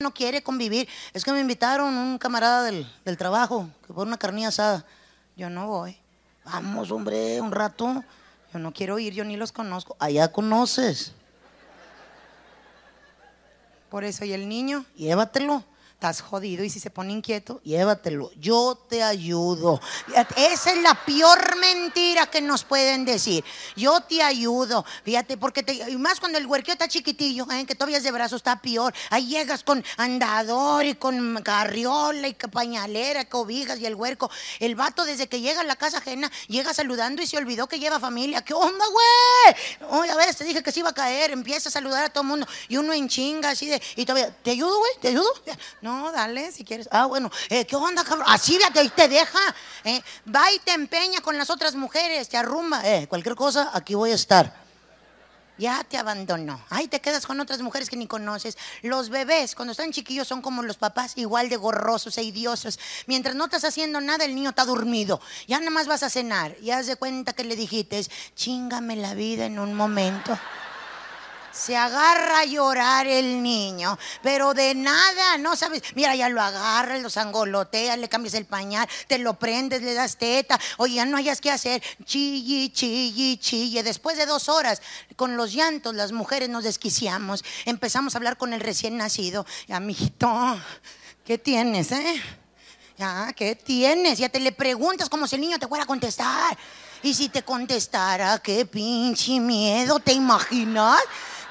[0.00, 0.88] no quiere convivir.
[1.12, 4.84] Es que me invitaron un camarada del, del trabajo, que por una carnilla asada.
[5.36, 5.96] Yo no voy.
[6.44, 8.04] Vamos, hombre, un rato.
[8.52, 9.96] Yo no quiero ir, yo ni los conozco.
[9.98, 11.14] Allá conoces.
[13.90, 15.64] Por eso, y el niño, llévatelo.
[15.98, 18.30] Estás jodido y si se pone inquieto, llévatelo.
[18.36, 19.80] Yo te ayudo.
[20.36, 23.44] Esa es la peor mentira que nos pueden decir.
[23.74, 24.84] Yo te ayudo.
[25.02, 27.66] Fíjate, porque y más cuando el huerqueo está chiquitillo, ¿eh?
[27.66, 28.94] que todavía es de brazo, está peor.
[29.10, 34.30] Ahí llegas con andador y con carriola y pañalera, cobijas y el huerco.
[34.60, 37.80] El vato desde que llega a la casa ajena, llega saludando y se olvidó que
[37.80, 38.44] lleva familia.
[38.44, 39.90] ¿Qué onda, güey?
[40.00, 41.32] Oye, a ver, te dije que se iba a caer.
[41.32, 42.46] Empieza a saludar a todo el mundo.
[42.68, 44.92] Y uno en chinga así de, y todavía, ¿te ayudo, güey?
[45.00, 45.26] ¿Te ayudo?
[45.87, 46.88] No, dale, si quieres.
[46.90, 48.26] Ah, bueno, eh, ¿qué onda, cabrón?
[48.28, 49.40] Así te, te deja.
[49.84, 50.02] Eh.
[50.34, 52.82] Va y te empeña con las otras mujeres, te arrumba.
[52.84, 54.68] Eh, cualquier cosa, aquí voy a estar.
[55.58, 56.60] Ya te abandonó.
[56.70, 58.56] Ahí te quedas con otras mujeres que ni conoces.
[58.82, 62.78] Los bebés, cuando están chiquillos, son como los papás, igual de gorrosos e idiosos.
[63.06, 65.20] Mientras no estás haciendo nada, el niño está dormido.
[65.48, 66.56] Ya nada más vas a cenar.
[66.62, 70.38] Y haz de cuenta que le dijiste, chingame la vida en un momento.
[71.58, 75.82] Se agarra a llorar el niño, pero de nada, no sabes.
[75.96, 80.16] Mira, ya lo agarras, lo sangoloteas, le cambias el pañal, te lo prendes, le das
[80.16, 80.58] teta.
[80.76, 81.82] Oye, ya no hayas qué hacer.
[82.04, 83.82] Chille, chille, chille.
[83.82, 84.80] Después de dos horas,
[85.16, 87.44] con los llantos, las mujeres nos desquiciamos.
[87.64, 89.44] Empezamos a hablar con el recién nacido.
[89.68, 90.60] Amiguito,
[91.24, 92.22] ¿qué tienes, eh?
[92.96, 94.18] Ya, ¿qué tienes?
[94.18, 96.56] Ya te le preguntas como si el niño te fuera a contestar.
[97.02, 101.00] Y si te contestara, qué pinche miedo, ¿te imaginas?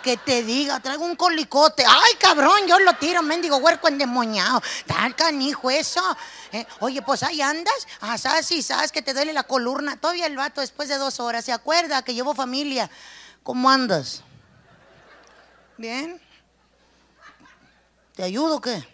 [0.07, 1.83] Que te diga, traigo un colicote.
[1.85, 4.63] Ay, cabrón, yo lo tiro, mendigo huerco endemoniado.
[4.85, 6.01] Tal canijo eso.
[6.53, 7.75] Eh, oye, pues ahí andas.
[8.17, 9.99] Sabes, sí, sabes que te duele la columna.
[9.99, 12.89] Todavía el vato después de dos horas se acuerda que llevó familia.
[13.43, 14.23] ¿Cómo andas?
[15.77, 16.21] ¿Bien?
[18.15, 18.87] ¿Te ayudo o qué?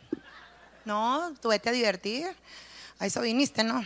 [0.83, 2.35] No, tú vete a divertir.
[2.97, 3.85] A eso viniste, ¿no?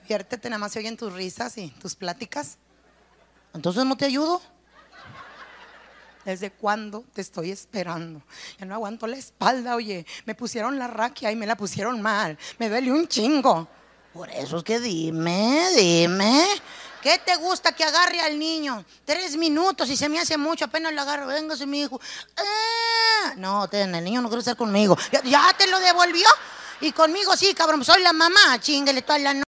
[0.00, 2.56] Diviértete, nada más se oyen tus risas y tus pláticas.
[3.52, 4.40] Entonces no te ayudo.
[6.24, 8.22] ¿Desde cuándo te estoy esperando?
[8.58, 10.06] Ya no aguanto la espalda, oye.
[10.24, 12.38] Me pusieron la raquia y me la pusieron mal.
[12.58, 13.68] Me duele un chingo.
[14.12, 16.46] Por eso es que dime, dime.
[17.02, 18.84] ¿Qué te gusta que agarre al niño?
[19.04, 21.26] Tres minutos y se me hace mucho, apenas lo agarro.
[21.26, 22.00] Véngase, mi hijo.
[22.36, 24.96] Ah, no, ten, el niño no quiere estar conmigo.
[25.10, 26.28] ¿Ya, ¿Ya, te lo devolvió?
[26.80, 28.60] Y conmigo sí, cabrón, soy la mamá.
[28.60, 29.42] Chinguele toda la noche.